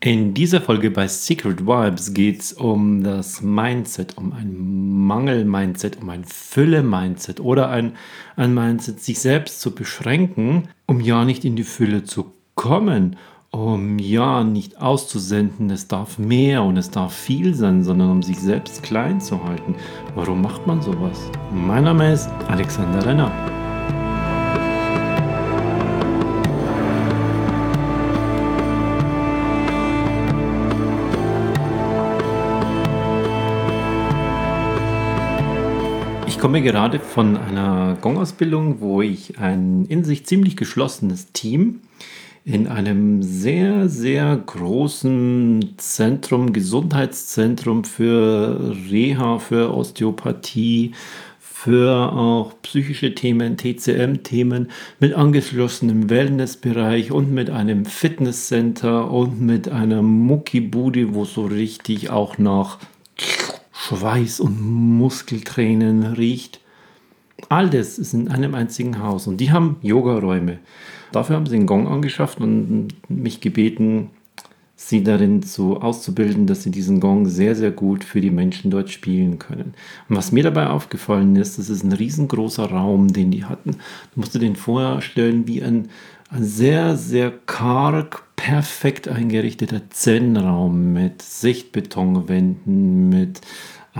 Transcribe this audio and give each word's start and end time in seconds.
In 0.00 0.32
dieser 0.32 0.60
Folge 0.60 0.92
bei 0.92 1.08
Secret 1.08 1.66
Vibes 1.66 2.14
geht 2.14 2.40
es 2.40 2.52
um 2.52 3.02
das 3.02 3.42
Mindset, 3.42 4.16
um 4.16 4.32
ein 4.32 5.06
Mangel-Mindset, 5.06 6.00
um 6.00 6.08
ein 6.10 6.24
Fülle-Mindset 6.24 7.40
oder 7.40 7.68
ein, 7.70 7.94
ein 8.36 8.54
Mindset, 8.54 9.00
sich 9.00 9.18
selbst 9.18 9.60
zu 9.60 9.74
beschränken, 9.74 10.68
um 10.86 11.00
ja 11.00 11.24
nicht 11.24 11.44
in 11.44 11.56
die 11.56 11.64
Fülle 11.64 12.04
zu 12.04 12.32
kommen, 12.54 13.16
um 13.50 13.98
ja 13.98 14.44
nicht 14.44 14.80
auszusenden, 14.80 15.68
es 15.70 15.88
darf 15.88 16.16
mehr 16.16 16.62
und 16.62 16.76
es 16.76 16.90
darf 16.90 17.12
viel 17.12 17.54
sein, 17.54 17.82
sondern 17.82 18.12
um 18.12 18.22
sich 18.22 18.38
selbst 18.38 18.84
klein 18.84 19.20
zu 19.20 19.42
halten. 19.42 19.74
Warum 20.14 20.42
macht 20.42 20.64
man 20.64 20.80
sowas? 20.80 21.28
Mein 21.52 21.82
Name 21.82 22.12
ist 22.12 22.30
Alexander 22.46 23.04
Renner. 23.04 23.32
Ich 36.38 36.42
komme 36.42 36.62
gerade 36.62 37.00
von 37.00 37.36
einer 37.36 37.98
Gong-Ausbildung, 38.00 38.80
wo 38.80 39.02
ich 39.02 39.40
ein 39.40 39.86
in 39.86 40.04
sich 40.04 40.24
ziemlich 40.24 40.56
geschlossenes 40.56 41.32
Team 41.32 41.80
in 42.44 42.68
einem 42.68 43.24
sehr, 43.24 43.88
sehr 43.88 44.36
großen 44.36 45.74
Zentrum, 45.78 46.52
Gesundheitszentrum 46.52 47.82
für 47.82 48.72
Reha, 48.88 49.40
für 49.40 49.74
Osteopathie, 49.74 50.92
für 51.40 52.12
auch 52.12 52.52
psychische 52.62 53.16
Themen, 53.16 53.56
TCM-Themen 53.56 54.70
mit 55.00 55.14
angeschlossenem 55.14 56.08
Wellnessbereich 56.08 57.10
und 57.10 57.34
mit 57.34 57.50
einem 57.50 57.84
Fitnesscenter 57.84 59.10
und 59.10 59.40
mit 59.40 59.68
einer 59.70 60.02
Muckibude, 60.02 61.14
wo 61.14 61.24
so 61.24 61.46
richtig 61.46 62.10
auch 62.10 62.38
nach 62.38 62.78
Schweiß 63.88 64.40
und 64.40 64.60
Muskeltränen 64.60 66.02
riecht. 66.02 66.60
All 67.48 67.70
das 67.70 67.98
ist 67.98 68.12
in 68.12 68.28
einem 68.28 68.54
einzigen 68.54 69.02
Haus 69.02 69.26
und 69.26 69.38
die 69.38 69.50
haben 69.50 69.76
Yogaräume. 69.80 70.58
Dafür 71.12 71.36
haben 71.36 71.46
sie 71.46 71.56
einen 71.56 71.66
Gong 71.66 71.88
angeschafft 71.88 72.40
und 72.40 72.88
mich 73.08 73.40
gebeten, 73.40 74.10
sie 74.76 75.02
darin 75.02 75.42
so 75.42 75.80
auszubilden, 75.80 76.46
dass 76.46 76.64
sie 76.64 76.70
diesen 76.70 77.00
Gong 77.00 77.26
sehr, 77.26 77.54
sehr 77.54 77.70
gut 77.70 78.04
für 78.04 78.20
die 78.20 78.30
Menschen 78.30 78.70
dort 78.70 78.90
spielen 78.90 79.38
können. 79.38 79.74
Und 80.08 80.16
was 80.16 80.32
mir 80.32 80.42
dabei 80.42 80.68
aufgefallen 80.68 81.34
ist, 81.36 81.58
das 81.58 81.70
ist 81.70 81.82
ein 81.82 81.92
riesengroßer 81.92 82.66
Raum, 82.70 83.08
den 83.08 83.30
die 83.30 83.44
hatten. 83.44 83.72
Du 83.72 84.20
musst 84.20 84.34
dir 84.34 84.40
den 84.40 84.56
vorstellen 84.56 85.48
wie 85.48 85.62
ein, 85.62 85.88
ein 86.30 86.44
sehr, 86.44 86.96
sehr 86.96 87.32
karg, 87.46 88.22
perfekt 88.36 89.08
eingerichteter 89.08 89.90
Zen-Raum 89.90 90.92
mit 90.92 91.22
Sichtbetonwänden, 91.22 93.08
mit 93.08 93.40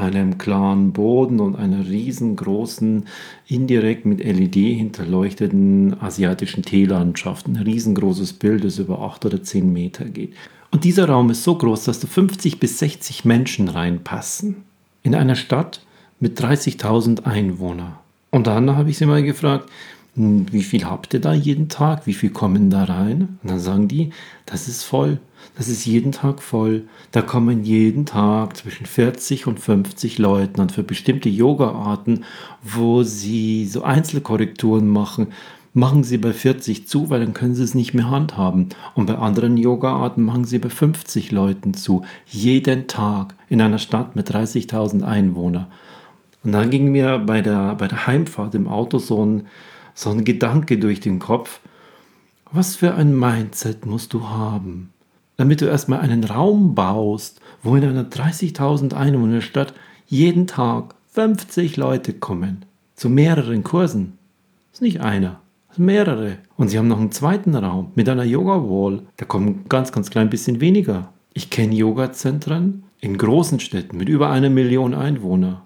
einem 0.01 0.39
klaren 0.39 0.93
Boden 0.93 1.41
und 1.41 1.57
einer 1.57 1.87
riesengroßen, 1.87 3.05
indirekt 3.47 4.07
mit 4.07 4.25
LED 4.25 4.55
hinterleuchteten 4.55 6.01
asiatischen 6.01 6.63
Teelandschaft. 6.63 7.47
Ein 7.47 7.57
riesengroßes 7.57 8.35
Bild, 8.35 8.65
das 8.65 8.79
über 8.79 9.01
8 9.01 9.27
oder 9.27 9.43
10 9.43 9.73
Meter 9.73 10.05
geht. 10.05 10.35
Und 10.71 10.85
dieser 10.85 11.09
Raum 11.09 11.31
ist 11.31 11.45
so 11.45 11.57
groß, 11.57 11.85
dass 11.85 12.01
da 12.01 12.07
50 12.07 12.61
bis 12.61 12.79
60 12.79 13.25
Menschen 13.25 13.69
reinpassen. 13.69 14.57
In 15.03 15.15
einer 15.15 15.37
Stadt 15.37 15.81
mit 16.21 16.41
30.000 16.41 17.25
Einwohnern. 17.25 17.95
Und 18.31 18.47
dann 18.47 18.77
habe 18.77 18.91
ich 18.91 18.99
sie 18.99 19.07
mal 19.07 19.23
gefragt, 19.23 19.71
wie 20.15 20.63
viel 20.63 20.85
habt 20.85 21.15
ihr 21.15 21.21
da 21.21 21.33
jeden 21.33 21.69
Tag? 21.69 22.07
Wie 22.07 22.15
viel 22.15 22.31
kommen 22.31 22.71
da 22.71 22.85
rein? 22.85 23.39
Und 23.43 23.51
dann 23.51 23.61
sagen 23.61 23.89
die, 23.89 24.11
das 24.47 24.67
ist 24.67 24.83
voll. 24.83 25.21
Das 25.57 25.69
ist 25.69 25.87
jeden 25.87 26.13
Tag 26.13 26.43
voll. 26.43 26.85
Da 27.13 27.23
kommen 27.23 27.65
jeden 27.65 28.07
Tag 28.07 28.57
zwischen 28.57 28.87
40 28.87 29.47
und 29.47 29.61
50 29.61 30.19
Leuten 30.19 30.61
und 30.61 30.73
für 30.73 30.83
bestimmte 30.83 31.29
Yoga-Arten, 31.29 32.25
wo 32.63 33.03
sie 33.03 33.67
so 33.67 33.83
Einzelkorrekturen 33.83 34.89
machen, 34.89 35.29
machen 35.75 36.03
sie 36.03 36.19
bei 36.19 36.33
40 36.33 36.89
zu, 36.89 37.11
weil 37.11 37.21
dann 37.21 37.35
können 37.35 37.55
sie 37.55 37.63
es 37.63 37.75
nicht 37.75 37.95
mehr 37.95 38.11
handhaben. 38.11 38.71
Und 38.95 39.07
bei 39.07 39.17
anderen 39.17 39.57
Yoga-Arten 39.57 40.23
machen 40.23 40.45
sie 40.45 40.59
bei 40.59 40.69
50 40.71 41.31
Leuten 41.31 41.75
zu. 41.75 42.05
Jeden 42.27 42.89
Tag 42.89 43.35
in 43.49 43.61
einer 43.61 43.79
Stadt 43.79 44.17
mit 44.17 44.31
30.000 44.31 45.03
Einwohnern. 45.03 45.67
Und 46.45 46.53
dann 46.53 46.71
ging 46.71 46.91
mir 46.91 47.19
bei 47.19 47.43
der, 47.43 47.75
bei 47.75 47.89
der 47.89 48.07
Heimfahrt 48.07 48.55
im 48.55 48.69
Auto 48.69 48.99
so 48.99 49.25
ein, 49.25 49.47
so 49.99 50.11
ein 50.11 50.25
Gedanke 50.25 50.79
durch 50.79 51.01
den 51.01 51.19
Kopf. 51.19 51.61
Was 52.53 52.77
für 52.77 52.95
ein 52.95 53.19
Mindset 53.19 53.87
musst 53.87 54.13
du 54.13 54.29
haben? 54.29 54.91
damit 55.39 55.61
du 55.61 55.67
erstmal 55.67 56.01
einen 56.01 56.25
Raum 56.25 56.75
baust, 56.75 57.41
wo 57.63 57.77
in 57.77 57.85
einer 57.85 58.05
30.000 58.05 58.93
Einwohnerstadt 58.93 59.73
jeden 60.07 60.47
Tag 60.47 60.95
50 61.13 61.77
Leute 61.77 62.13
kommen. 62.13 62.65
Zu 62.95 63.09
mehreren 63.09 63.63
Kursen. 63.63 64.19
Das 64.71 64.79
ist 64.79 64.83
nicht 64.83 65.01
einer, 65.01 65.41
das 65.69 65.77
sind 65.77 65.87
mehrere. 65.87 66.39
Und 66.57 66.69
sie 66.69 66.79
haben 66.79 66.89
noch 66.89 66.99
einen 66.99 67.13
zweiten 67.13 67.55
Raum 67.55 67.93
mit 67.95 68.09
einer 68.09 68.25
Yoga-Wall. 68.25 69.03
Da 69.17 69.25
kommen 69.25 69.65
ganz, 69.69 69.93
ganz 69.93 70.11
klein 70.11 70.29
bisschen 70.29 70.61
weniger. 70.61 71.13
Ich 71.35 71.51
kenne 71.51 71.75
Yoga-Zentren 71.75 72.83
in 73.01 73.17
großen 73.17 73.61
Städten 73.61 73.97
mit 73.97 74.09
über 74.09 74.31
einer 74.31 74.51
Million 74.51 74.93
Einwohnern. 74.93 75.59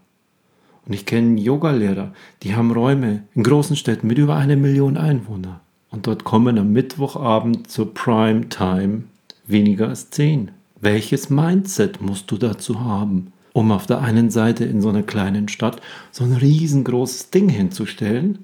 Und 0.86 0.94
ich 0.94 1.06
kenne 1.06 1.40
Yogalehrer, 1.40 2.12
die 2.42 2.54
haben 2.54 2.72
Räume 2.72 3.22
in 3.34 3.42
großen 3.42 3.76
Städten 3.76 4.06
mit 4.06 4.18
über 4.18 4.36
einer 4.36 4.56
Million 4.56 4.96
Einwohnern. 4.96 5.60
Und 5.90 6.06
dort 6.06 6.24
kommen 6.24 6.58
am 6.58 6.72
Mittwochabend 6.72 7.70
zur 7.70 7.94
Prime 7.94 8.48
Time 8.48 9.04
weniger 9.46 9.88
als 9.88 10.10
10. 10.10 10.50
Welches 10.80 11.30
Mindset 11.30 12.00
musst 12.00 12.30
du 12.30 12.38
dazu 12.38 12.80
haben, 12.80 13.32
um 13.52 13.70
auf 13.70 13.86
der 13.86 14.00
einen 14.00 14.30
Seite 14.30 14.64
in 14.64 14.80
so 14.80 14.88
einer 14.88 15.02
kleinen 15.02 15.48
Stadt 15.48 15.80
so 16.10 16.24
ein 16.24 16.32
riesengroßes 16.32 17.30
Ding 17.30 17.48
hinzustellen? 17.48 18.38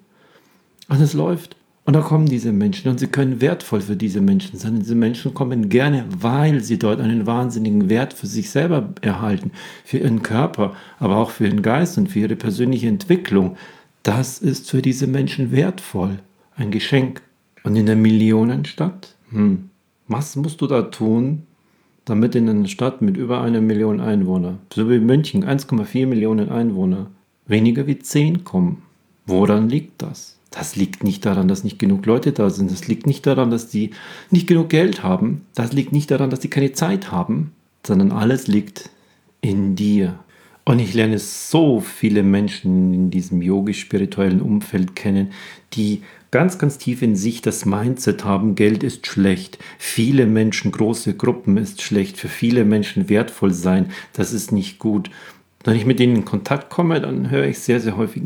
Und 0.88 1.00
es 1.00 1.14
läuft. 1.14 1.56
Und 1.88 1.94
da 1.94 2.02
kommen 2.02 2.26
diese 2.26 2.52
Menschen 2.52 2.90
und 2.90 3.00
sie 3.00 3.06
können 3.06 3.40
wertvoll 3.40 3.80
für 3.80 3.96
diese 3.96 4.20
Menschen 4.20 4.58
sein. 4.58 4.78
Diese 4.78 4.94
Menschen 4.94 5.32
kommen 5.32 5.70
gerne, 5.70 6.04
weil 6.20 6.60
sie 6.60 6.78
dort 6.78 7.00
einen 7.00 7.26
wahnsinnigen 7.26 7.88
Wert 7.88 8.12
für 8.12 8.26
sich 8.26 8.50
selber 8.50 8.90
erhalten, 9.00 9.52
für 9.86 9.96
ihren 9.96 10.22
Körper, 10.22 10.74
aber 10.98 11.16
auch 11.16 11.30
für 11.30 11.46
ihren 11.46 11.62
Geist 11.62 11.96
und 11.96 12.10
für 12.10 12.18
ihre 12.18 12.36
persönliche 12.36 12.88
Entwicklung. 12.88 13.56
Das 14.02 14.38
ist 14.38 14.68
für 14.70 14.82
diese 14.82 15.06
Menschen 15.06 15.50
wertvoll, 15.50 16.18
ein 16.56 16.70
Geschenk. 16.70 17.22
Und 17.62 17.74
in 17.74 17.86
der 17.86 17.96
Millionenstadt? 17.96 19.14
Hm, 19.30 19.70
was 20.08 20.36
musst 20.36 20.60
du 20.60 20.66
da 20.66 20.82
tun, 20.82 21.44
damit 22.04 22.34
in 22.34 22.50
einer 22.50 22.68
Stadt 22.68 23.00
mit 23.00 23.16
über 23.16 23.40
einer 23.40 23.62
Million 23.62 24.02
Einwohner, 24.02 24.58
so 24.74 24.90
wie 24.90 24.98
München, 24.98 25.42
1,4 25.42 26.06
Millionen 26.06 26.50
Einwohner, 26.50 27.06
weniger 27.46 27.86
wie 27.86 27.98
10 27.98 28.44
kommen? 28.44 28.82
Woran 29.24 29.70
liegt 29.70 30.02
das? 30.02 30.37
Das 30.50 30.76
liegt 30.76 31.04
nicht 31.04 31.26
daran, 31.26 31.48
dass 31.48 31.64
nicht 31.64 31.78
genug 31.78 32.06
Leute 32.06 32.32
da 32.32 32.48
sind. 32.50 32.70
Das 32.70 32.88
liegt 32.88 33.06
nicht 33.06 33.26
daran, 33.26 33.50
dass 33.50 33.68
die 33.68 33.90
nicht 34.30 34.46
genug 34.46 34.70
Geld 34.70 35.02
haben. 35.02 35.42
Das 35.54 35.72
liegt 35.72 35.92
nicht 35.92 36.10
daran, 36.10 36.30
dass 36.30 36.40
die 36.40 36.48
keine 36.48 36.72
Zeit 36.72 37.12
haben, 37.12 37.52
sondern 37.86 38.12
alles 38.12 38.46
liegt 38.46 38.90
in 39.40 39.76
dir. 39.76 40.18
Und 40.64 40.80
ich 40.80 40.92
lerne 40.92 41.18
so 41.18 41.80
viele 41.80 42.22
Menschen 42.22 42.92
in 42.92 43.10
diesem 43.10 43.40
yogisch-spirituellen 43.40 44.42
Umfeld 44.42 44.94
kennen, 44.94 45.32
die 45.72 46.02
ganz, 46.30 46.58
ganz 46.58 46.76
tief 46.76 47.00
in 47.00 47.16
sich 47.16 47.40
das 47.40 47.64
Mindset 47.64 48.24
haben, 48.24 48.54
Geld 48.54 48.82
ist 48.82 49.06
schlecht, 49.06 49.58
viele 49.78 50.26
Menschen, 50.26 50.70
große 50.70 51.14
Gruppen 51.14 51.56
ist 51.56 51.80
schlecht, 51.80 52.18
für 52.18 52.28
viele 52.28 52.66
Menschen 52.66 53.08
wertvoll 53.08 53.54
sein, 53.54 53.90
das 54.12 54.34
ist 54.34 54.52
nicht 54.52 54.78
gut. 54.78 55.10
Wenn 55.64 55.76
ich 55.76 55.86
mit 55.86 55.98
denen 55.98 56.16
in 56.16 56.24
Kontakt 56.24 56.70
komme, 56.70 57.00
dann 57.00 57.30
höre 57.30 57.46
ich 57.46 57.58
sehr, 57.58 57.80
sehr 57.80 57.96
häufig, 57.96 58.22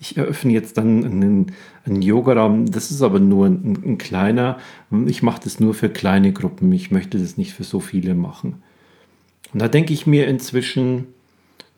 ich 0.00 0.16
eröffne 0.16 0.52
jetzt 0.52 0.78
dann 0.78 1.04
einen, 1.04 1.52
einen 1.84 2.02
Yoga-Raum, 2.02 2.70
das 2.70 2.90
ist 2.90 3.02
aber 3.02 3.20
nur 3.20 3.46
ein, 3.46 3.78
ein 3.84 3.98
kleiner, 3.98 4.58
ich 5.06 5.22
mache 5.22 5.42
das 5.44 5.60
nur 5.60 5.74
für 5.74 5.90
kleine 5.90 6.32
Gruppen, 6.32 6.72
ich 6.72 6.90
möchte 6.90 7.18
das 7.18 7.36
nicht 7.36 7.52
für 7.52 7.64
so 7.64 7.78
viele 7.78 8.14
machen. 8.14 8.62
Und 9.52 9.60
da 9.60 9.68
denke 9.68 9.92
ich 9.92 10.06
mir 10.06 10.26
inzwischen, 10.26 11.08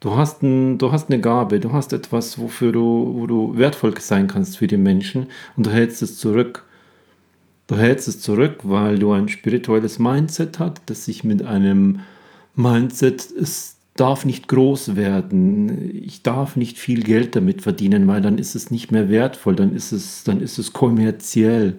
Du 0.04 0.16
hast, 0.16 0.42
ein, 0.42 0.76
du 0.76 0.92
hast 0.92 1.10
eine 1.10 1.18
Gabe, 1.18 1.60
du 1.60 1.72
hast 1.72 1.94
etwas, 1.94 2.38
wofür 2.38 2.72
du, 2.72 3.14
wo 3.14 3.26
du 3.26 3.56
wertvoll 3.56 3.98
sein 3.98 4.26
kannst 4.26 4.58
für 4.58 4.66
die 4.66 4.76
Menschen 4.76 5.28
und 5.56 5.64
du 5.64 5.70
hältst 5.70 6.02
es 6.02 6.18
zurück. 6.18 6.66
Du 7.68 7.76
hältst 7.76 8.06
es 8.06 8.20
zurück, 8.20 8.58
weil 8.64 8.98
du 8.98 9.12
ein 9.12 9.30
spirituelles 9.30 9.98
Mindset 9.98 10.58
hast, 10.58 10.82
das 10.84 11.06
sich 11.06 11.24
mit 11.24 11.42
einem 11.42 12.00
Mindset, 12.54 13.30
es 13.30 13.73
darf 13.96 14.24
nicht 14.24 14.48
groß 14.48 14.96
werden, 14.96 16.02
ich 16.04 16.22
darf 16.22 16.56
nicht 16.56 16.78
viel 16.78 17.02
Geld 17.02 17.36
damit 17.36 17.62
verdienen, 17.62 18.06
weil 18.08 18.20
dann 18.20 18.38
ist 18.38 18.54
es 18.54 18.70
nicht 18.70 18.90
mehr 18.90 19.08
wertvoll, 19.08 19.54
dann 19.54 19.74
ist 19.74 19.92
es, 19.92 20.24
dann 20.24 20.40
ist 20.40 20.58
es 20.58 20.72
kommerziell. 20.72 21.76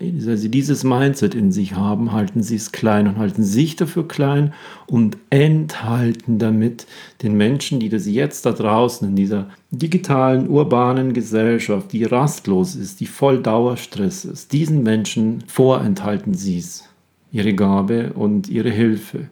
Wenn 0.00 0.36
sie 0.36 0.50
dieses 0.50 0.82
Mindset 0.82 1.36
in 1.36 1.52
sich 1.52 1.76
haben, 1.76 2.10
halten 2.10 2.42
sie 2.42 2.56
es 2.56 2.72
klein 2.72 3.06
und 3.06 3.16
halten 3.18 3.44
sich 3.44 3.76
dafür 3.76 4.08
klein 4.08 4.52
und 4.88 5.18
enthalten 5.30 6.40
damit 6.40 6.86
den 7.22 7.36
Menschen, 7.36 7.78
die 7.78 7.88
das 7.88 8.06
jetzt 8.06 8.44
da 8.44 8.50
draußen 8.50 9.06
in 9.06 9.14
dieser 9.14 9.50
digitalen, 9.70 10.48
urbanen 10.48 11.12
Gesellschaft, 11.12 11.92
die 11.92 12.02
rastlos 12.02 12.74
ist, 12.74 12.98
die 12.98 13.06
voll 13.06 13.40
Dauerstress 13.40 14.24
ist, 14.24 14.52
diesen 14.52 14.82
Menschen 14.82 15.44
vorenthalten 15.46 16.34
sie 16.34 16.58
es. 16.58 16.88
ihre 17.30 17.54
Gabe 17.54 18.14
und 18.14 18.48
ihre 18.48 18.70
Hilfe. 18.70 19.28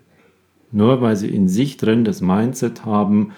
Nur 0.73 1.01
weil 1.01 1.17
sie 1.17 1.29
in 1.29 1.49
sich 1.49 1.77
drin 1.77 2.05
das 2.05 2.21
Mindset 2.21 2.85
haben, 2.85 3.33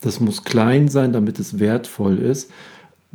das 0.00 0.20
muss 0.20 0.44
klein 0.44 0.88
sein, 0.88 1.12
damit 1.12 1.38
es 1.38 1.58
wertvoll 1.58 2.18
ist. 2.18 2.50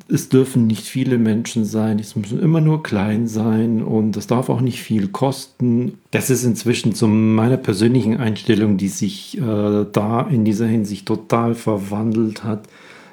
Es 0.08 0.30
dürfen 0.30 0.66
nicht 0.68 0.88
viele 0.88 1.18
Menschen 1.18 1.64
sein, 1.64 2.00
es 2.00 2.16
müssen 2.16 2.42
immer 2.42 2.60
nur 2.60 2.82
klein 2.82 3.28
sein 3.28 3.84
und 3.84 4.18
es 4.18 4.26
darf 4.26 4.50
auch 4.50 4.62
nicht 4.62 4.82
viel 4.82 5.10
kosten. 5.10 6.00
Das 6.10 6.30
ist 6.30 6.44
inzwischen 6.44 6.96
zu 6.96 7.08
meiner 7.08 7.58
persönlichen 7.58 8.18
Einstellung, 8.18 8.78
die 8.78 8.88
sich 8.88 9.38
äh, 9.38 9.86
da 9.92 10.28
in 10.30 10.44
dieser 10.44 10.66
Hinsicht 10.66 11.06
total 11.06 11.54
verwandelt 11.54 12.44
hat, 12.44 12.68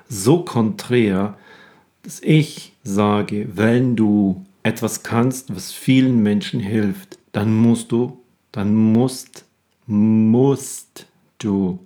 so 0.08 0.44
konträr, 0.44 1.36
dass 2.02 2.22
ich 2.22 2.72
sage, 2.84 3.48
wenn 3.54 3.94
du 3.94 4.46
etwas 4.62 5.02
kannst, 5.02 5.54
was 5.54 5.72
vielen 5.72 6.22
Menschen 6.22 6.60
hilft, 6.60 7.18
dann 7.32 7.54
musst 7.54 7.92
du, 7.92 8.18
dann 8.50 8.74
musst, 8.74 9.44
musst 9.88 11.06
du 11.38 11.80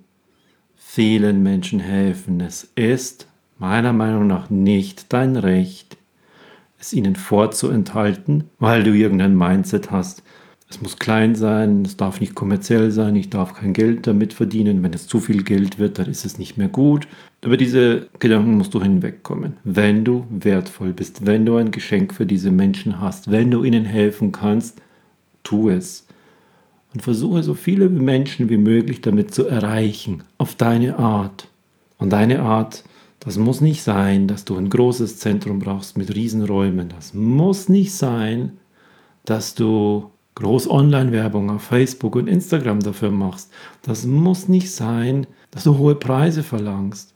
vielen 0.75 1.41
Menschen 1.41 1.79
helfen. 1.79 2.41
Es 2.41 2.69
ist 2.75 3.27
meiner 3.57 3.93
Meinung 3.93 4.27
nach 4.27 4.49
nicht 4.49 5.11
dein 5.13 5.37
Recht, 5.37 5.97
es 6.79 6.93
ihnen 6.93 7.15
vorzuenthalten, 7.15 8.43
weil 8.59 8.83
du 8.83 8.93
irgendein 8.93 9.37
Mindset 9.37 9.89
hast. 9.89 10.21
Es 10.69 10.81
muss 10.81 10.97
klein 10.97 11.35
sein, 11.35 11.83
es 11.85 11.97
darf 11.97 12.19
nicht 12.19 12.35
kommerziell 12.35 12.91
sein, 12.91 13.15
ich 13.15 13.29
darf 13.29 13.53
kein 13.53 13.73
Geld 13.73 14.05
damit 14.05 14.33
verdienen. 14.33 14.83
Wenn 14.83 14.91
es 14.91 15.07
zu 15.07 15.19
viel 15.19 15.43
Geld 15.43 15.79
wird, 15.79 15.97
dann 15.97 16.07
ist 16.07 16.25
es 16.25 16.37
nicht 16.37 16.57
mehr 16.57 16.67
gut. 16.67 17.07
Über 17.41 17.57
diese 17.57 18.07
Gedanken 18.19 18.57
musst 18.57 18.73
du 18.73 18.81
hinwegkommen. 18.81 19.57
Wenn 19.63 20.03
du 20.03 20.25
wertvoll 20.29 20.91
bist, 20.91 21.25
wenn 21.25 21.45
du 21.45 21.55
ein 21.55 21.71
Geschenk 21.71 22.13
für 22.13 22.25
diese 22.25 22.51
Menschen 22.51 22.99
hast, 22.99 23.31
wenn 23.31 23.49
du 23.49 23.63
ihnen 23.63 23.85
helfen 23.85 24.31
kannst, 24.31 24.81
tu 25.43 25.69
es. 25.69 26.05
Und 26.93 27.01
versuche 27.01 27.41
so 27.41 27.53
viele 27.55 27.89
Menschen 27.89 28.49
wie 28.49 28.57
möglich 28.57 29.01
damit 29.01 29.33
zu 29.33 29.47
erreichen, 29.47 30.23
auf 30.37 30.55
deine 30.55 30.99
Art. 30.99 31.47
Und 31.97 32.11
deine 32.11 32.41
Art, 32.41 32.83
das 33.19 33.37
muss 33.37 33.61
nicht 33.61 33.81
sein, 33.81 34.27
dass 34.27 34.45
du 34.45 34.55
ein 34.57 34.69
großes 34.69 35.17
Zentrum 35.17 35.59
brauchst 35.59 35.97
mit 35.97 36.13
Riesenräumen. 36.13 36.89
Das 36.89 37.13
muss 37.13 37.69
nicht 37.69 37.93
sein, 37.93 38.53
dass 39.25 39.55
du 39.55 40.11
groß 40.35 40.69
Online-Werbung 40.69 41.49
auf 41.49 41.63
Facebook 41.63 42.15
und 42.15 42.27
Instagram 42.27 42.79
dafür 42.79 43.11
machst. 43.11 43.51
Das 43.81 44.05
muss 44.05 44.47
nicht 44.47 44.71
sein, 44.71 45.27
dass 45.51 45.63
du 45.63 45.77
hohe 45.77 45.95
Preise 45.95 46.43
verlangst. 46.43 47.13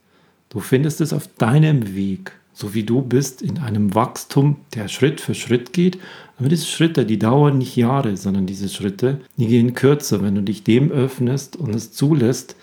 Du 0.48 0.60
findest 0.60 1.00
es 1.00 1.12
auf 1.12 1.28
deinem 1.36 1.94
Weg 1.94 2.32
so 2.58 2.74
wie 2.74 2.82
du 2.82 3.02
bist, 3.02 3.40
in 3.40 3.58
einem 3.58 3.94
Wachstum, 3.94 4.56
der 4.74 4.88
Schritt 4.88 5.20
für 5.20 5.36
Schritt 5.36 5.72
geht. 5.72 5.96
Aber 6.40 6.48
diese 6.48 6.66
Schritte, 6.66 7.06
die 7.06 7.16
dauern 7.16 7.56
nicht 7.56 7.76
Jahre, 7.76 8.16
sondern 8.16 8.46
diese 8.46 8.68
Schritte, 8.68 9.20
die 9.36 9.46
gehen 9.46 9.74
kürzer, 9.74 10.22
wenn 10.22 10.34
du 10.34 10.42
dich 10.42 10.64
dem 10.64 10.90
öffnest 10.90 11.54
und 11.54 11.72
es 11.72 11.92
zulässt, 11.92 12.56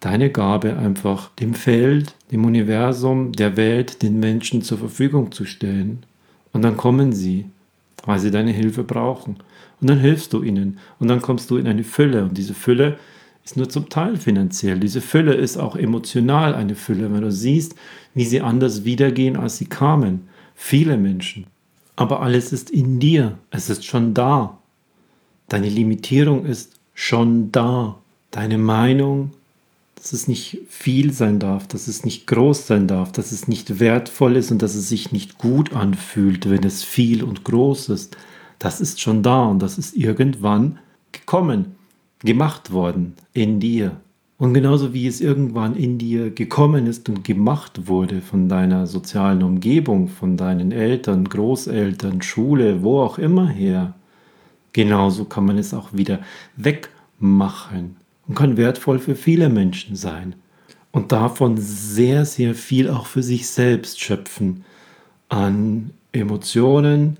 deine 0.00 0.30
Gabe 0.30 0.78
einfach 0.78 1.28
dem 1.34 1.52
Feld, 1.52 2.14
dem 2.32 2.46
Universum, 2.46 3.32
der 3.32 3.58
Welt, 3.58 4.02
den 4.02 4.18
Menschen 4.18 4.62
zur 4.62 4.78
Verfügung 4.78 5.30
zu 5.30 5.44
stellen. 5.44 6.04
Und 6.54 6.62
dann 6.62 6.78
kommen 6.78 7.12
sie, 7.12 7.44
weil 8.06 8.20
sie 8.20 8.30
deine 8.30 8.52
Hilfe 8.52 8.82
brauchen. 8.82 9.36
Und 9.78 9.90
dann 9.90 9.98
hilfst 9.98 10.32
du 10.32 10.42
ihnen. 10.42 10.78
Und 10.98 11.08
dann 11.08 11.20
kommst 11.20 11.50
du 11.50 11.58
in 11.58 11.66
eine 11.66 11.84
Fülle. 11.84 12.22
Und 12.22 12.38
diese 12.38 12.54
Fülle 12.54 12.96
ist 13.44 13.56
nur 13.56 13.68
zum 13.68 13.90
Teil 13.90 14.16
finanziell. 14.16 14.80
Diese 14.80 15.02
Fülle 15.02 15.34
ist 15.34 15.58
auch 15.58 15.76
emotional 15.76 16.54
eine 16.54 16.74
Fülle, 16.74 17.12
wenn 17.12 17.20
du 17.20 17.30
siehst, 17.30 17.74
wie 18.14 18.24
sie 18.24 18.40
anders 18.40 18.84
wiedergehen, 18.84 19.36
als 19.36 19.58
sie 19.58 19.66
kamen. 19.66 20.28
Viele 20.54 20.96
Menschen. 20.96 21.46
Aber 21.94 22.22
alles 22.22 22.52
ist 22.52 22.70
in 22.70 22.98
dir. 22.98 23.38
Es 23.50 23.68
ist 23.68 23.84
schon 23.84 24.14
da. 24.14 24.58
Deine 25.48 25.68
Limitierung 25.68 26.46
ist 26.46 26.72
schon 26.94 27.52
da. 27.52 27.98
Deine 28.30 28.56
Meinung, 28.56 29.32
dass 29.96 30.12
es 30.12 30.26
nicht 30.26 30.58
viel 30.68 31.12
sein 31.12 31.38
darf, 31.38 31.68
dass 31.68 31.86
es 31.86 32.02
nicht 32.04 32.26
groß 32.26 32.66
sein 32.66 32.88
darf, 32.88 33.12
dass 33.12 33.30
es 33.30 33.46
nicht 33.46 33.78
wertvoll 33.78 34.36
ist 34.36 34.50
und 34.50 34.62
dass 34.62 34.74
es 34.74 34.88
sich 34.88 35.12
nicht 35.12 35.38
gut 35.38 35.74
anfühlt, 35.74 36.48
wenn 36.48 36.64
es 36.64 36.82
viel 36.82 37.22
und 37.22 37.44
groß 37.44 37.90
ist. 37.90 38.16
Das 38.58 38.80
ist 38.80 39.00
schon 39.00 39.22
da 39.22 39.44
und 39.44 39.60
das 39.60 39.76
ist 39.76 39.94
irgendwann 39.94 40.78
gekommen 41.12 41.76
gemacht 42.24 42.72
worden 42.72 43.14
in 43.32 43.60
dir. 43.60 44.00
Und 44.36 44.52
genauso 44.52 44.92
wie 44.92 45.06
es 45.06 45.20
irgendwann 45.20 45.76
in 45.76 45.96
dir 45.98 46.30
gekommen 46.30 46.86
ist 46.86 47.08
und 47.08 47.22
gemacht 47.22 47.86
wurde 47.86 48.20
von 48.20 48.48
deiner 48.48 48.88
sozialen 48.88 49.44
Umgebung, 49.44 50.08
von 50.08 50.36
deinen 50.36 50.72
Eltern, 50.72 51.22
Großeltern, 51.24 52.20
Schule, 52.20 52.82
wo 52.82 52.98
auch 53.00 53.18
immer 53.18 53.46
her, 53.48 53.94
genauso 54.72 55.24
kann 55.24 55.46
man 55.46 55.56
es 55.56 55.72
auch 55.72 55.92
wieder 55.92 56.18
wegmachen 56.56 57.94
und 58.26 58.34
kann 58.34 58.56
wertvoll 58.56 58.98
für 58.98 59.14
viele 59.14 59.48
Menschen 59.48 59.94
sein. 59.94 60.34
Und 60.90 61.12
davon 61.12 61.58
sehr, 61.58 62.24
sehr 62.24 62.54
viel 62.54 62.90
auch 62.90 63.06
für 63.06 63.22
sich 63.22 63.46
selbst 63.46 64.00
schöpfen. 64.00 64.64
An 65.28 65.90
Emotionen, 66.12 67.18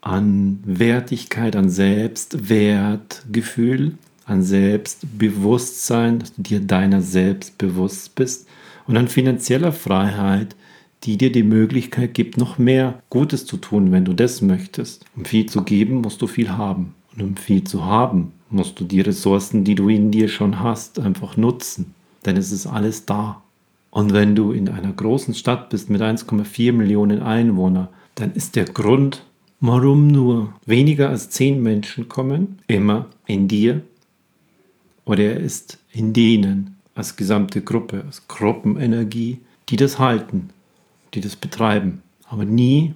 an 0.00 0.60
Wertigkeit, 0.64 1.56
an 1.56 1.68
Selbstwertgefühl 1.70 3.98
an 4.26 4.42
Selbstbewusstsein, 4.42 6.18
dass 6.18 6.34
du 6.34 6.42
dir 6.42 6.60
deiner 6.60 7.02
selbst 7.02 7.58
bewusst 7.58 8.14
bist 8.14 8.46
und 8.86 8.96
an 8.96 9.08
finanzieller 9.08 9.72
Freiheit, 9.72 10.56
die 11.04 11.18
dir 11.18 11.30
die 11.30 11.42
Möglichkeit 11.42 12.14
gibt, 12.14 12.36
noch 12.36 12.58
mehr 12.58 13.02
Gutes 13.10 13.44
zu 13.44 13.58
tun, 13.58 13.92
wenn 13.92 14.04
du 14.04 14.14
das 14.14 14.40
möchtest. 14.40 15.04
Um 15.16 15.24
viel 15.24 15.46
zu 15.46 15.62
geben, 15.62 16.00
musst 16.00 16.22
du 16.22 16.26
viel 16.26 16.50
haben. 16.50 16.94
Und 17.14 17.22
um 17.22 17.36
viel 17.36 17.64
zu 17.64 17.84
haben, 17.84 18.32
musst 18.50 18.80
du 18.80 18.84
die 18.84 19.02
Ressourcen, 19.02 19.64
die 19.64 19.74
du 19.74 19.88
in 19.88 20.10
dir 20.10 20.28
schon 20.28 20.60
hast, 20.60 20.98
einfach 20.98 21.36
nutzen. 21.36 21.94
Denn 22.24 22.36
es 22.36 22.52
ist 22.52 22.66
alles 22.66 23.04
da. 23.04 23.42
Und 23.90 24.12
wenn 24.12 24.34
du 24.34 24.52
in 24.52 24.68
einer 24.68 24.92
großen 24.92 25.34
Stadt 25.34 25.68
bist 25.68 25.90
mit 25.90 26.00
1,4 26.00 26.72
Millionen 26.72 27.22
Einwohnern, 27.22 27.88
dann 28.14 28.32
ist 28.32 28.56
der 28.56 28.64
Grund, 28.64 29.24
warum 29.60 30.08
nur 30.08 30.54
weniger 30.66 31.10
als 31.10 31.30
10 31.30 31.62
Menschen 31.62 32.08
kommen, 32.08 32.58
immer 32.66 33.06
in 33.26 33.46
dir 33.46 33.82
oder 35.04 35.22
er 35.24 35.40
ist 35.40 35.78
in 35.92 36.12
denen 36.12 36.76
als 36.94 37.16
gesamte 37.16 37.60
Gruppe, 37.62 38.02
als 38.06 38.26
Gruppenenergie, 38.28 39.40
die 39.68 39.76
das 39.76 39.98
halten, 39.98 40.50
die 41.14 41.20
das 41.20 41.36
betreiben. 41.36 42.02
Aber 42.28 42.44
nie, 42.44 42.94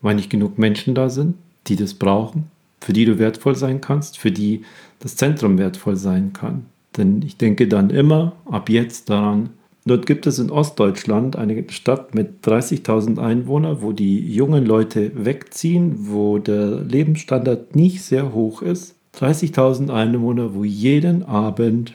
weil 0.00 0.14
nicht 0.14 0.30
genug 0.30 0.58
Menschen 0.58 0.94
da 0.94 1.08
sind, 1.08 1.34
die 1.66 1.76
das 1.76 1.94
brauchen, 1.94 2.44
für 2.80 2.92
die 2.92 3.04
du 3.04 3.18
wertvoll 3.18 3.56
sein 3.56 3.80
kannst, 3.80 4.18
für 4.18 4.30
die 4.30 4.62
das 5.00 5.16
Zentrum 5.16 5.58
wertvoll 5.58 5.96
sein 5.96 6.32
kann. 6.32 6.66
Denn 6.96 7.22
ich 7.22 7.36
denke 7.36 7.68
dann 7.68 7.90
immer 7.90 8.32
ab 8.46 8.70
jetzt 8.70 9.10
daran, 9.10 9.50
dort 9.84 10.06
gibt 10.06 10.26
es 10.26 10.38
in 10.38 10.50
Ostdeutschland 10.50 11.36
eine 11.36 11.64
Stadt 11.70 12.14
mit 12.14 12.46
30.000 12.46 13.18
Einwohnern, 13.18 13.82
wo 13.82 13.92
die 13.92 14.32
jungen 14.32 14.64
Leute 14.64 15.12
wegziehen, 15.14 15.96
wo 16.10 16.38
der 16.38 16.80
Lebensstandard 16.80 17.76
nicht 17.76 18.02
sehr 18.02 18.32
hoch 18.32 18.62
ist 18.62 18.95
30.000 19.18 19.90
Einwohner, 19.90 20.54
wo 20.54 20.64
jeden 20.64 21.22
Abend 21.22 21.94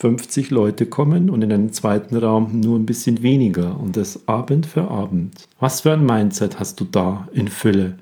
50 0.00 0.50
Leute 0.50 0.86
kommen 0.86 1.28
und 1.28 1.42
in 1.42 1.52
einem 1.52 1.72
zweiten 1.72 2.16
Raum 2.16 2.60
nur 2.60 2.78
ein 2.78 2.86
bisschen 2.86 3.22
weniger 3.22 3.78
und 3.78 3.96
das 3.96 4.26
Abend 4.26 4.66
für 4.66 4.90
Abend. 4.90 5.46
Was 5.60 5.82
für 5.82 5.92
ein 5.92 6.04
Mindset 6.04 6.58
hast 6.58 6.80
du 6.80 6.84
da 6.84 7.28
in 7.32 7.48
Fülle? 7.48 7.94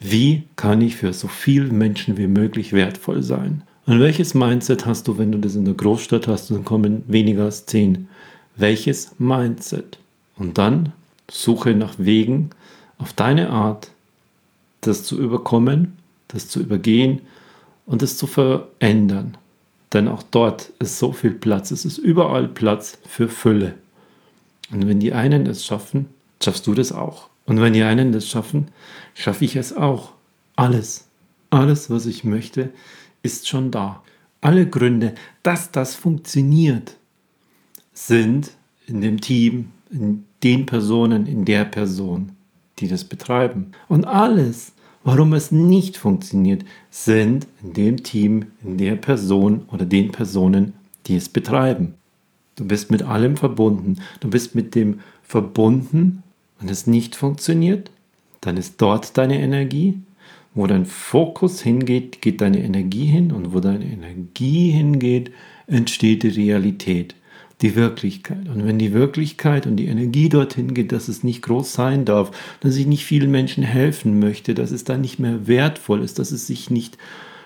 Wie 0.00 0.44
kann 0.56 0.80
ich 0.80 0.96
für 0.96 1.12
so 1.12 1.28
viele 1.28 1.70
Menschen 1.72 2.16
wie 2.16 2.26
möglich 2.26 2.72
wertvoll 2.72 3.22
sein? 3.22 3.62
Und 3.86 4.00
welches 4.00 4.32
Mindset 4.32 4.86
hast 4.86 5.06
du, 5.06 5.18
wenn 5.18 5.30
du 5.30 5.38
das 5.38 5.54
in 5.54 5.66
der 5.66 5.74
Großstadt 5.74 6.26
hast 6.26 6.50
und 6.50 6.64
kommen 6.64 7.04
weniger 7.06 7.44
als 7.44 7.66
10? 7.66 8.08
Welches 8.56 9.12
Mindset? 9.18 9.98
Und 10.36 10.56
dann 10.56 10.92
suche 11.30 11.74
nach 11.74 11.94
Wegen 11.98 12.50
auf 12.98 13.12
deine 13.12 13.50
Art, 13.50 13.90
das 14.80 15.04
zu 15.04 15.20
überkommen, 15.20 15.92
das 16.28 16.48
zu 16.48 16.60
übergehen 16.60 17.20
und 17.86 18.02
es 18.02 18.18
zu 18.18 18.26
verändern. 18.26 19.36
Denn 19.92 20.08
auch 20.08 20.22
dort 20.22 20.72
ist 20.80 20.98
so 20.98 21.12
viel 21.12 21.30
Platz. 21.30 21.70
Es 21.70 21.84
ist 21.84 21.98
überall 21.98 22.48
Platz 22.48 22.98
für 23.06 23.28
Fülle. 23.28 23.74
Und 24.70 24.88
wenn 24.88 25.00
die 25.00 25.12
einen 25.12 25.46
es 25.46 25.64
schaffen, 25.64 26.06
schaffst 26.42 26.66
du 26.66 26.74
das 26.74 26.92
auch. 26.92 27.28
Und 27.46 27.60
wenn 27.60 27.74
die 27.74 27.82
einen 27.82 28.12
das 28.12 28.28
schaffen, 28.28 28.68
schaffe 29.14 29.44
ich 29.44 29.56
es 29.56 29.76
auch. 29.76 30.12
Alles, 30.56 31.08
alles, 31.50 31.90
was 31.90 32.06
ich 32.06 32.24
möchte, 32.24 32.70
ist 33.22 33.48
schon 33.48 33.70
da. 33.70 34.02
Alle 34.40 34.66
Gründe, 34.66 35.14
dass 35.42 35.70
das 35.70 35.94
funktioniert, 35.94 36.96
sind 37.92 38.50
in 38.86 39.00
dem 39.00 39.20
Team, 39.20 39.70
in 39.90 40.24
den 40.42 40.66
Personen, 40.66 41.26
in 41.26 41.44
der 41.44 41.64
Person, 41.64 42.32
die 42.78 42.88
das 42.88 43.04
betreiben. 43.04 43.72
Und 43.88 44.04
alles, 44.04 44.72
Warum 45.04 45.34
es 45.34 45.52
nicht 45.52 45.98
funktioniert, 45.98 46.64
sind 46.90 47.46
in 47.62 47.74
dem 47.74 48.02
Team, 48.02 48.46
in 48.64 48.78
der 48.78 48.96
Person 48.96 49.62
oder 49.70 49.84
den 49.84 50.10
Personen, 50.10 50.72
die 51.06 51.16
es 51.16 51.28
betreiben. 51.28 51.94
Du 52.56 52.64
bist 52.64 52.90
mit 52.90 53.02
allem 53.02 53.36
verbunden. 53.36 53.96
Du 54.20 54.30
bist 54.30 54.54
mit 54.54 54.74
dem 54.74 55.00
verbunden. 55.22 56.22
Wenn 56.58 56.70
es 56.70 56.86
nicht 56.86 57.16
funktioniert, 57.16 57.90
dann 58.40 58.56
ist 58.56 58.80
dort 58.80 59.18
deine 59.18 59.40
Energie. 59.40 60.00
Wo 60.54 60.66
dein 60.66 60.86
Fokus 60.86 61.60
hingeht, 61.60 62.22
geht 62.22 62.40
deine 62.40 62.62
Energie 62.62 63.06
hin 63.06 63.30
und 63.32 63.52
wo 63.52 63.60
deine 63.60 63.84
Energie 63.84 64.70
hingeht, 64.70 65.32
entsteht 65.66 66.22
die 66.22 66.28
Realität, 66.28 67.14
die 67.60 67.76
Wirklichkeit. 67.76 68.48
Und 68.48 68.66
wenn 68.66 68.78
die 68.78 68.92
Wirklichkeit 68.92 69.66
und 69.66 69.76
die 69.76 69.86
Energie 69.86 70.28
dorthin 70.28 70.74
geht, 70.74 70.92
dass 70.92 71.08
es 71.08 71.22
nicht 71.22 71.42
groß 71.42 71.72
sein 71.72 72.04
darf, 72.04 72.30
dass 72.60 72.76
ich 72.76 72.86
nicht 72.86 73.04
vielen 73.04 73.30
Menschen 73.30 73.62
helfen 73.62 74.18
möchte, 74.18 74.54
dass 74.54 74.70
es 74.70 74.84
dann 74.84 75.00
nicht 75.00 75.18
mehr 75.18 75.46
wertvoll 75.46 76.02
ist, 76.02 76.18
dass 76.18 76.32
es 76.32 76.46
sich 76.46 76.70
nicht 76.70 76.98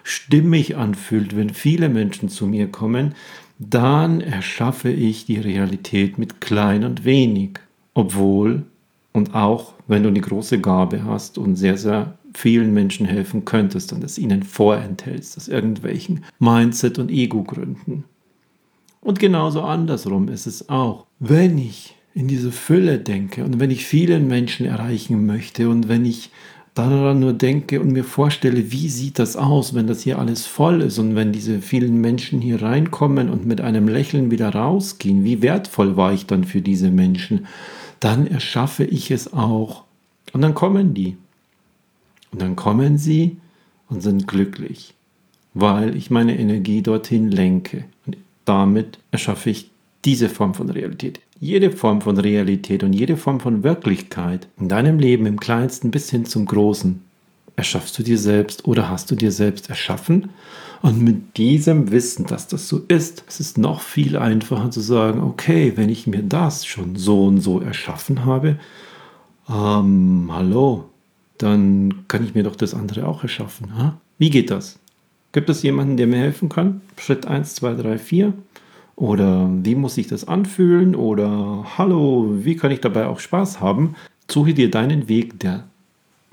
stimmig 0.03 0.77
anfühlt, 0.77 1.37
wenn 1.37 1.51
viele 1.51 1.89
Menschen 1.89 2.29
zu 2.29 2.47
mir 2.47 2.69
kommen, 2.69 3.15
dann 3.59 4.21
erschaffe 4.21 4.91
ich 4.91 5.27
die 5.27 5.39
Realität 5.39 6.17
mit 6.19 6.41
klein 6.41 6.85
und 6.85 7.05
wenig. 7.05 7.59
Obwohl 7.95 8.65
und 9.13 9.35
auch 9.35 9.75
wenn 9.87 10.03
du 10.03 10.09
eine 10.09 10.21
große 10.21 10.61
Gabe 10.61 11.05
hast 11.05 11.39
und 11.39 11.57
sehr, 11.57 11.77
sehr 11.77 12.19
vielen 12.35 12.73
Menschen 12.73 13.07
helfen 13.07 13.45
könntest 13.45 13.93
und 13.93 14.05
es 14.05 14.19
ihnen 14.19 14.43
vorenthältst, 14.43 15.37
aus 15.37 15.49
irgendwelchen 15.49 16.25
Mindset- 16.39 16.99
und 16.99 17.11
Ego-Gründen. 17.11 18.05
Und 19.01 19.19
genauso 19.19 19.63
andersrum 19.63 20.29
ist 20.29 20.47
es 20.47 20.69
auch. 20.69 21.07
Wenn 21.19 21.59
ich 21.59 21.95
in 22.15 22.29
diese 22.29 22.53
Fülle 22.53 22.99
denke 22.99 23.45
und 23.45 23.61
wenn 23.61 23.71
ich 23.71 23.87
vielen 23.87 24.27
Menschen 24.27 24.67
erreichen 24.67 25.27
möchte 25.27 25.69
und 25.69 25.89
wenn 25.89 26.05
ich 26.05 26.31
daran 26.75 27.19
nur 27.21 27.33
denke 27.33 27.81
und 27.81 27.93
mir 27.93 28.05
vorstelle, 28.05 28.71
wie 28.71 28.89
sieht 28.89 29.19
das 29.19 29.37
aus, 29.37 29.75
wenn 29.75 29.87
das 29.87 30.03
hier 30.03 30.19
alles 30.19 30.47
voll 30.47 30.83
ist 30.83 30.99
und 30.99 31.17
wenn 31.17 31.33
diese 31.33 31.61
vielen 31.61 32.01
Menschen 32.01 32.41
hier 32.41 32.63
reinkommen 32.63 33.31
und 33.31 33.47
mit 33.47 33.61
einem 33.61 33.89
Lächeln 33.89 34.31
wieder 34.31 34.51
rausgehen, 34.51 35.25
wie 35.25 35.43
wertvoll 35.43 35.97
war 35.97 36.13
ich 36.13 36.27
dann 36.27 36.45
für 36.45 36.61
diese 36.61 36.91
Menschen, 36.91 37.47
dann 38.01 38.27
erschaffe 38.27 38.85
ich 38.85 39.11
es 39.11 39.33
auch. 39.33 39.85
Und 40.33 40.43
dann 40.43 40.55
kommen 40.55 40.95
die. 40.95 41.17
Und 42.31 42.43
dann 42.43 42.55
kommen 42.55 42.99
sie 42.99 43.39
und 43.89 44.03
sind 44.03 44.29
glücklich, 44.29 44.95
weil 45.55 45.97
ich 45.97 46.11
meine 46.11 46.39
Energie 46.39 46.83
dorthin 46.83 47.31
lenke. 47.31 47.85
Und 48.07 48.17
damit 48.49 48.99
erschaffe 49.11 49.51
ich 49.51 49.71
diese 50.05 50.29
Form 50.29 50.55
von 50.55 50.71
Realität. 50.71 51.21
Jede 51.41 51.71
Form 51.71 52.01
von 52.01 52.19
Realität 52.19 52.83
und 52.83 52.93
jede 52.93 53.17
Form 53.17 53.41
von 53.41 53.63
Wirklichkeit 53.63 54.49
in 54.59 54.69
deinem 54.69 54.99
Leben 54.99 55.27
im 55.27 55.39
kleinsten 55.39 55.91
bis 55.91 56.11
hin 56.11 56.25
zum 56.25 56.47
großen 56.47 57.03
erschaffst 57.59 57.99
du 57.99 58.05
dir 58.05 58.19
selbst 58.19 58.67
oder 58.67 58.89
hast 58.89 59.11
du 59.11 59.17
dir 59.17 59.33
selbst 59.33 59.69
erschaffen. 59.69 60.31
Und 60.81 61.03
mit 61.03 61.37
diesem 61.37 61.91
Wissen, 61.91 62.25
dass 62.27 62.47
das 62.47 62.69
so 62.69 62.83
ist, 62.87 63.25
es 63.27 63.41
ist 63.41 63.59
noch 63.59 63.81
viel 63.81 64.17
einfacher 64.17 64.71
zu 64.71 64.81
sagen, 64.81 65.21
okay, 65.21 65.73
wenn 65.75 65.89
ich 65.89 66.07
mir 66.07 66.23
das 66.23 66.65
schon 66.65 66.95
so 66.95 67.27
und 67.27 67.41
so 67.41 67.61
erschaffen 67.61 68.25
habe, 68.25 68.59
ähm, 69.49 70.29
hallo, 70.31 70.89
dann 71.39 72.05
kann 72.07 72.25
ich 72.25 72.35
mir 72.37 72.45
doch 72.45 72.55
das 72.55 72.75
andere 72.75 73.09
auch 73.09 73.25
erschaffen. 73.25 73.77
Ha? 73.77 74.01
Wie 74.19 74.31
geht 74.31 74.53
das? 74.53 74.79
Gibt 75.33 75.51
es 75.51 75.63
jemanden, 75.63 75.97
der 75.97 76.07
mir 76.07 76.19
helfen 76.19 76.49
kann? 76.49 76.81
Schritt 76.99 77.27
1, 77.27 77.55
2, 77.57 77.75
3, 77.75 77.99
4. 77.99 78.33
Oder 78.97 79.49
wie 79.63 79.75
muss 79.75 79.95
sich 79.95 80.09
das 80.09 80.27
anfühlen? 80.27 80.95
Oder 80.95 81.67
hallo, 81.77 82.31
wie 82.41 82.57
kann 82.57 82.73
ich 82.73 82.81
dabei 82.81 83.07
auch 83.07 83.21
Spaß 83.21 83.61
haben? 83.61 83.95
Suche 84.31 84.55
dir 84.55 84.71
deinen 84.71 85.09
Weg, 85.09 85.39
der 85.39 85.65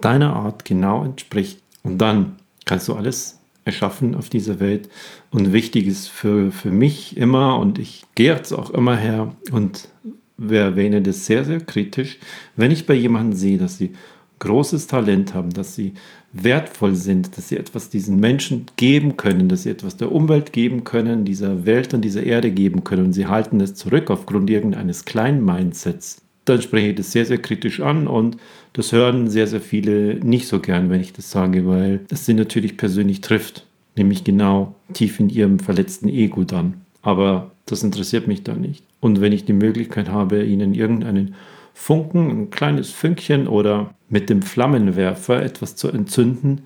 deiner 0.02 0.36
Art 0.36 0.66
genau 0.66 1.04
entspricht. 1.04 1.62
Und 1.84 2.00
dann 2.00 2.38
kannst 2.66 2.88
du 2.88 2.94
alles 2.94 3.40
erschaffen 3.66 4.16
auf 4.16 4.30
dieser 4.30 4.60
Welt. 4.60 4.90
Und 5.32 5.52
wichtig 5.52 5.88
ist 5.88 6.08
für, 6.08 6.52
für 6.52 6.72
mich 6.72 7.18
immer, 7.18 7.60
und 7.60 7.80
ich 7.80 8.04
gehe 8.16 8.34
jetzt 8.34 8.54
auch 8.54 8.70
immer 8.70 8.96
her 8.96 9.36
und 9.52 9.90
erwähne 10.38 11.02
das 11.02 11.26
sehr, 11.26 11.46
sehr 11.46 11.60
kritisch, 11.60 12.18
wenn 12.56 12.72
ich 12.72 12.86
bei 12.86 12.94
jemandem 12.94 13.38
sehe, 13.38 13.58
dass 13.58 13.78
sie 13.78 13.94
großes 14.40 14.88
Talent 14.88 15.34
haben, 15.34 15.52
dass 15.52 15.76
sie 15.76 15.94
wertvoll 16.34 16.96
sind, 16.96 17.38
dass 17.38 17.50
sie 17.50 17.58
etwas 17.58 17.90
diesen 17.90 18.20
Menschen 18.20 18.66
geben 18.76 19.16
können, 19.16 19.48
dass 19.48 19.64
sie 19.64 19.70
etwas 19.70 19.98
der 19.98 20.12
Umwelt 20.12 20.52
geben 20.52 20.84
können, 20.84 21.26
dieser 21.26 21.66
Welt 21.66 21.94
und 21.94 22.02
dieser 22.02 22.24
Erde 22.24 22.52
geben 22.52 22.84
können 22.84 23.06
und 23.06 23.14
sie 23.14 23.28
halten 23.28 23.62
es 23.62 23.76
zurück 23.76 24.12
aufgrund 24.12 24.50
irgendeines 24.50 25.06
kleinen 25.06 25.44
Mindsets, 25.44 26.22
dann 26.46 26.62
spreche 26.62 26.90
ich 26.90 26.96
das 26.96 27.12
sehr, 27.12 27.26
sehr 27.26 27.40
kritisch 27.40 27.82
an 27.82 28.08
und 28.08 28.38
das 28.74 28.92
hören 28.92 29.30
sehr, 29.30 29.48
sehr 29.48 29.62
viele 29.62 30.16
nicht 30.16 30.48
so 30.48 30.60
gern, 30.60 30.90
wenn 30.90 31.02
ich 31.02 31.14
das 31.14 31.32
sage, 31.32 31.66
weil 31.66 32.02
das 32.08 32.26
sie 32.26 32.34
natürlich 32.34 32.78
persönlich 32.78 33.22
trifft, 33.22 33.66
nämlich 33.96 34.24
genau 34.24 34.76
tief 34.94 35.20
in 35.20 35.30
ihrem 35.30 35.60
verletzten 35.60 36.10
Ego 36.10 36.44
dann. 36.44 36.82
Aber 37.02 37.52
das 37.66 37.84
interessiert 37.84 38.28
mich 38.28 38.44
dann 38.44 38.62
nicht. 38.62 38.84
Und 39.00 39.22
wenn 39.22 39.32
ich 39.32 39.46
die 39.46 39.54
Möglichkeit 39.54 40.10
habe, 40.10 40.44
ihnen 40.44 40.74
irgendeinen 40.74 41.36
Funken, 41.78 42.32
ein 42.32 42.50
kleines 42.50 42.90
Fünkchen 42.90 43.48
oder 43.48 43.94
mit 44.10 44.30
dem 44.30 44.42
Flammenwerfer 44.42 45.44
etwas 45.44 45.76
zu 45.76 45.90
entzünden, 45.90 46.66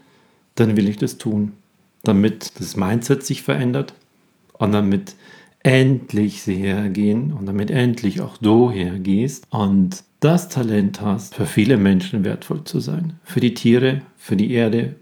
dann 0.56 0.78
will 0.78 0.88
ich 0.88 0.98
das 0.98 1.18
tun, 1.18 1.54
damit 2.04 2.54
das 2.60 2.78
Mindset 2.78 3.25
sich 3.25 3.42
verändert 3.42 3.96
und 4.54 4.72
damit 4.72 5.16
endlich 5.62 6.44
sie 6.44 6.56
hergehen 6.56 7.34
und 7.34 7.48
damit 7.48 7.72
endlich 7.72 8.22
auch 8.22 8.38
du 8.38 8.72
hergehst 8.72 9.46
und 9.50 10.04
das 10.20 10.48
Talent 10.48 11.01
hast, 11.01 11.36
für 11.36 11.46
viele 11.46 11.78
Menschen 11.78 12.24
wertvoll 12.24 12.63
zu 12.63 12.80
sein. 12.80 13.20
Für 13.24 13.39
die 13.39 13.56
Tiere, 13.56 14.01
für 14.16 14.36
die 14.36 14.51
Erde, 14.51 14.96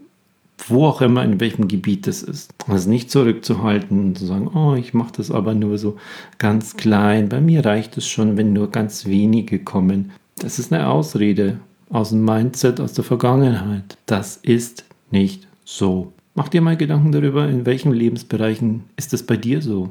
wo 0.66 0.86
auch 0.86 1.00
immer, 1.00 1.24
in 1.24 1.40
welchem 1.40 1.68
Gebiet 1.68 2.06
es 2.06 2.22
ist. 2.22 2.54
Also 2.66 2.90
nicht 2.90 3.10
zurückzuhalten 3.10 4.00
und 4.00 4.18
zu 4.18 4.26
sagen, 4.26 4.48
oh, 4.48 4.74
ich 4.74 4.94
mache 4.94 5.12
das 5.16 5.30
aber 5.30 5.54
nur 5.54 5.78
so 5.78 5.96
ganz 6.38 6.76
klein. 6.76 7.28
Bei 7.28 7.40
mir 7.40 7.64
reicht 7.64 7.96
es 7.96 8.08
schon, 8.08 8.36
wenn 8.36 8.52
nur 8.52 8.70
ganz 8.70 9.06
wenige 9.06 9.58
kommen. 9.60 10.10
Das 10.36 10.58
ist 10.58 10.72
eine 10.72 10.88
Ausrede 10.88 11.60
aus 11.90 12.10
dem 12.10 12.24
Mindset, 12.24 12.80
aus 12.80 12.92
der 12.92 13.04
Vergangenheit. 13.04 13.96
Das 14.06 14.36
ist 14.36 14.84
nicht 15.10 15.46
so. 15.64 16.12
Mach 16.34 16.48
dir 16.48 16.60
mal 16.60 16.76
Gedanken 16.76 17.12
darüber, 17.12 17.48
in 17.48 17.66
welchen 17.66 17.92
Lebensbereichen 17.92 18.84
ist 18.96 19.12
es 19.12 19.24
bei 19.24 19.36
dir 19.36 19.62
so? 19.62 19.90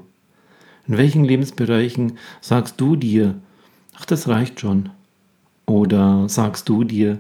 In 0.87 0.97
welchen 0.97 1.25
Lebensbereichen 1.25 2.13
sagst 2.39 2.79
du 2.79 2.95
dir, 2.95 3.35
ach, 3.95 4.05
das 4.05 4.27
reicht 4.27 4.59
schon? 4.59 4.89
Oder 5.65 6.29
sagst 6.29 6.69
du 6.69 6.85
dir, 6.85 7.19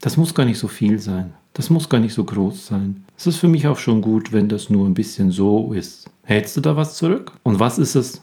das 0.00 0.16
muss 0.16 0.34
gar 0.34 0.44
nicht 0.44 0.58
so 0.58 0.66
viel 0.66 0.98
sein? 0.98 1.34
Das 1.54 1.70
muss 1.70 1.88
gar 1.88 2.00
nicht 2.00 2.14
so 2.14 2.24
groß 2.24 2.66
sein. 2.66 3.04
Es 3.16 3.26
ist 3.26 3.36
für 3.36 3.48
mich 3.48 3.66
auch 3.68 3.78
schon 3.78 4.02
gut, 4.02 4.32
wenn 4.32 4.48
das 4.48 4.70
nur 4.70 4.86
ein 4.86 4.94
bisschen 4.94 5.30
so 5.30 5.72
ist. 5.72 6.10
Hältst 6.24 6.56
du 6.56 6.60
da 6.60 6.76
was 6.76 6.96
zurück? 6.96 7.32
Und 7.44 7.60
was 7.60 7.78
ist 7.78 7.94
es, 7.94 8.22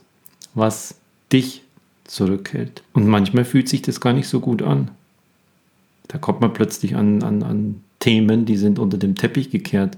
was 0.53 0.95
dich 1.31 1.63
zurückhält? 2.03 2.83
Und 2.93 3.07
manchmal 3.07 3.45
fühlt 3.45 3.69
sich 3.69 3.81
das 3.81 4.01
gar 4.01 4.11
nicht 4.11 4.27
so 4.27 4.41
gut 4.41 4.61
an. 4.61 4.91
Da 6.09 6.17
kommt 6.17 6.41
man 6.41 6.51
plötzlich 6.51 6.95
an, 6.95 7.23
an, 7.23 7.41
an 7.41 7.83
Themen, 8.00 8.45
die 8.45 8.57
sind 8.57 8.79
unter 8.79 8.97
dem 8.97 9.15
Teppich 9.15 9.50
gekehrt. 9.50 9.97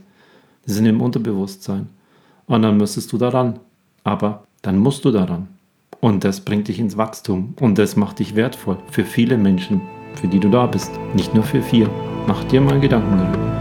Die 0.68 0.72
sind 0.72 0.86
im 0.86 1.02
Unterbewusstsein. 1.02 1.88
Und 2.46 2.62
dann 2.62 2.78
müsstest 2.78 3.12
du 3.12 3.18
daran. 3.18 3.60
Aber 4.04 4.44
dann 4.62 4.78
musst 4.78 5.06
du 5.06 5.12
daran. 5.12 5.48
Und 6.02 6.24
das 6.24 6.42
bringt 6.42 6.68
dich 6.68 6.78
ins 6.78 6.98
Wachstum. 6.98 7.56
Und 7.60 7.80
das 7.80 7.96
macht 7.96 8.20
dich 8.20 8.36
wertvoll 8.36 8.78
für 8.92 9.06
viele 9.06 9.38
Menschen, 9.38 9.82
für 10.14 10.28
die 10.28 10.40
du 10.40 10.50
da 10.50 10.68
bist. 10.68 10.92
Nicht 11.16 11.34
nur 11.34 11.44
für 11.44 11.64
vier. 11.64 11.90
Mach 12.26 12.44
dir 12.46 12.62
mal 12.62 12.80
Gedanken 12.80 13.18
darüber. 13.18 13.53